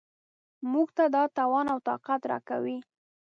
[0.71, 2.77] موږ ته دا توان او طاقت راکوي.